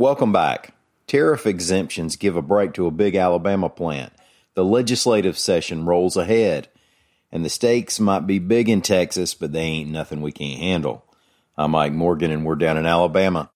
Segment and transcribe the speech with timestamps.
[0.00, 0.72] Welcome back.
[1.06, 4.14] Tariff exemptions give a break to a big Alabama plant.
[4.54, 6.68] The legislative session rolls ahead,
[7.30, 11.04] and the stakes might be big in Texas, but they ain't nothing we can't handle.
[11.58, 13.50] I'm Mike Morgan, and we're down in Alabama.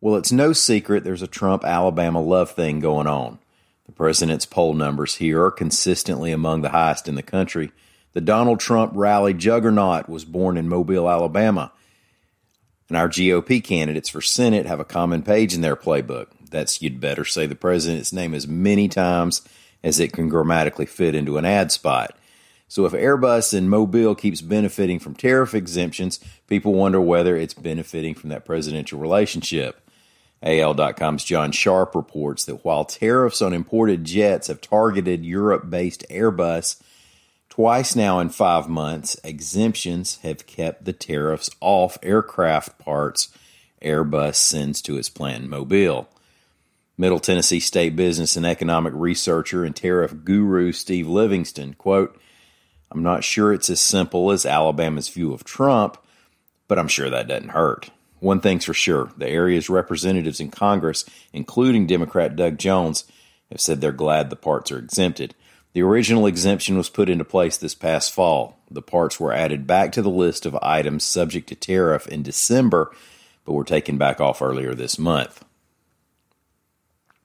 [0.00, 3.40] Well, it's no secret there's a Trump Alabama love thing going on.
[3.84, 7.72] The president's poll numbers here are consistently among the highest in the country.
[8.12, 11.72] The Donald Trump rally juggernaut was born in Mobile, Alabama.
[12.88, 16.28] And our GOP candidates for Senate have a common page in their playbook.
[16.50, 19.42] That's you'd better say the president's name as many times
[19.84, 22.16] as it can grammatically fit into an ad spot.
[22.66, 28.14] So if Airbus in Mobile keeps benefiting from tariff exemptions, people wonder whether it's benefiting
[28.14, 29.80] from that presidential relationship.
[30.42, 36.80] AL.com's John Sharp reports that while tariffs on imported jets have targeted Europe based Airbus,
[37.58, 43.30] twice now in five months, exemptions have kept the tariffs off aircraft parts
[43.82, 46.08] Airbus sends to its plant in Mobile.
[46.96, 52.16] Middle Tennessee State business and economic researcher and tariff guru Steve Livingston, quote,
[52.92, 55.98] I'm not sure it's as simple as Alabama's view of Trump,
[56.68, 57.90] but I'm sure that doesn't hurt.
[58.20, 63.02] One thing's for sure the area's representatives in Congress, including Democrat Doug Jones,
[63.50, 65.34] have said they're glad the parts are exempted.
[65.74, 68.58] The original exemption was put into place this past fall.
[68.70, 72.90] The parts were added back to the list of items subject to tariff in December,
[73.44, 75.44] but were taken back off earlier this month.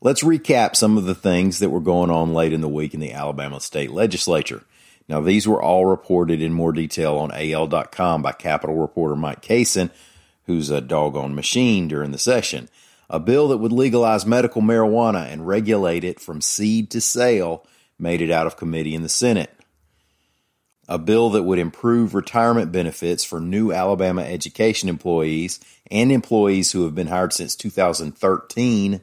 [0.00, 3.00] Let's recap some of the things that were going on late in the week in
[3.00, 4.62] the Alabama state legislature.
[5.08, 9.90] Now, these were all reported in more detail on AL.com by Capitol reporter Mike Cason,
[10.46, 12.68] who's a doggone machine during the session.
[13.10, 17.66] A bill that would legalize medical marijuana and regulate it from seed to sale
[17.98, 19.52] made it out of committee in the Senate.
[20.88, 25.60] A bill that would improve retirement benefits for new Alabama education employees
[25.90, 29.00] and employees who have been hired since 2013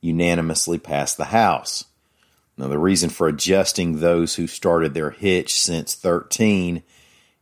[0.00, 1.84] unanimously passed the House.
[2.56, 6.82] Now, the reason for adjusting those who started their hitch since 13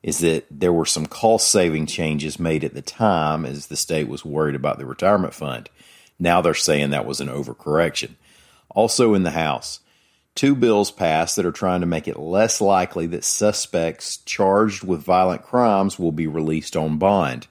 [0.02, 4.08] is that there were some cost saving changes made at the time as the state
[4.08, 5.68] was worried about the retirement fund.
[6.18, 8.12] Now they're saying that was an overcorrection.
[8.70, 9.80] Also in the House,
[10.34, 15.02] two bills passed that are trying to make it less likely that suspects charged with
[15.02, 17.46] violent crimes will be released on bond.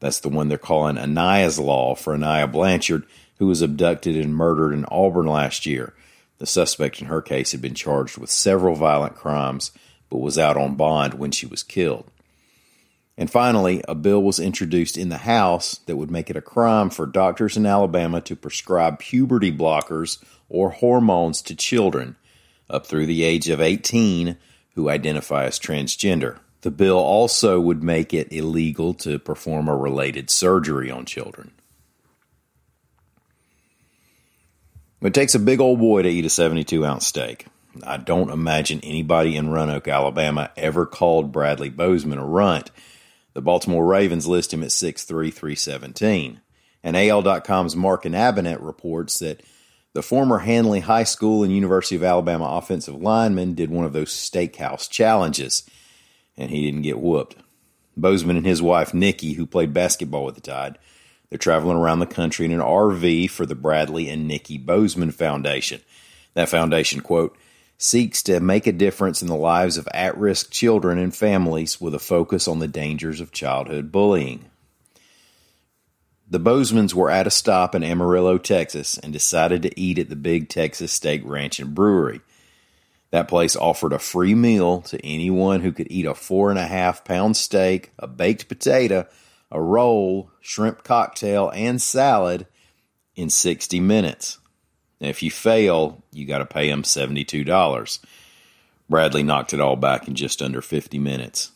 [0.00, 3.06] That's the one they're calling Aniah's Law for Aniah Blanchard,
[3.38, 5.94] who was abducted and murdered in Auburn last year.
[6.38, 9.70] The suspect in her case had been charged with several violent crimes
[10.10, 12.04] but was out on bond when she was killed.
[13.22, 16.90] And finally, a bill was introduced in the House that would make it a crime
[16.90, 22.16] for doctors in Alabama to prescribe puberty blockers or hormones to children
[22.68, 24.36] up through the age of 18
[24.74, 26.40] who identify as transgender.
[26.62, 31.52] The bill also would make it illegal to perform a related surgery on children.
[35.00, 37.46] It takes a big old boy to eat a 72 ounce steak.
[37.86, 42.72] I don't imagine anybody in Roanoke, Alabama ever called Bradley Bozeman a runt.
[43.34, 46.40] The Baltimore Ravens list him at 6'3, 317.
[46.82, 49.42] And AL.com's Mark Abinet reports that
[49.94, 54.10] the former Handley High School and University of Alabama offensive lineman did one of those
[54.10, 55.68] steakhouse challenges,
[56.36, 57.36] and he didn't get whooped.
[57.96, 60.78] Bozeman and his wife, Nikki, who played basketball with the Tide,
[61.28, 65.80] they're traveling around the country in an RV for the Bradley and Nikki Bozeman Foundation.
[66.34, 67.36] That foundation, quote,
[67.82, 71.94] seeks to make a difference in the lives of at risk children and families with
[71.94, 74.44] a focus on the dangers of childhood bullying.
[76.30, 80.16] The Bozemans were at a stop in Amarillo, Texas, and decided to eat at the
[80.16, 82.20] Big Texan Steak Ranch and Brewery.
[83.10, 86.66] That place offered a free meal to anyone who could eat a four and a
[86.66, 89.06] half pound steak, a baked potato,
[89.50, 92.46] a roll, shrimp cocktail, and salad
[93.16, 94.38] in 60 minutes.
[95.02, 97.98] Now, if you fail, you got to pay them $72.
[98.88, 101.50] Bradley knocked it all back in just under 50 minutes.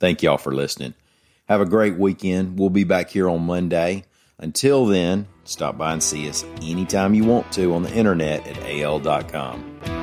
[0.00, 0.94] Thank y'all for listening.
[1.48, 2.58] Have a great weekend.
[2.58, 4.04] We'll be back here on Monday.
[4.38, 8.58] Until then, stop by and see us anytime you want to on the internet at
[8.64, 9.95] al.com.